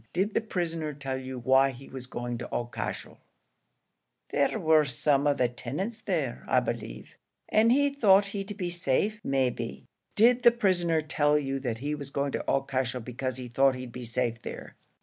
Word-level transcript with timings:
Did 0.13 0.33
the 0.33 0.41
prisoner 0.41 0.95
tell 0.95 1.19
you 1.19 1.37
why 1.37 1.69
he 1.69 1.87
was 1.87 2.07
going 2.07 2.39
to 2.39 2.47
Aughacashel?" 2.47 3.17
"There 4.31 4.57
war 4.59 4.83
some 4.83 5.27
of 5.27 5.37
the 5.37 5.47
tinants 5.47 6.01
there, 6.01 6.43
I 6.47 6.59
b'lieve, 6.59 7.19
and 7.49 7.71
he 7.71 7.91
thought 7.91 8.29
he'd 8.33 8.57
be 8.57 8.71
safe 8.71 9.23
may 9.23 9.51
be." 9.51 9.85
"Did 10.15 10.41
the 10.41 10.49
prisoner 10.49 11.01
tell 11.01 11.37
you 11.37 11.59
that 11.59 11.77
he 11.77 11.93
was 11.93 12.09
going 12.09 12.31
to 12.31 12.43
Aughacashel 12.47 13.01
because 13.05 13.37
he 13.37 13.47
thought 13.47 13.75
he'd 13.75 13.91
be 13.91 14.05
safe 14.05 14.39
there?" 14.41 14.75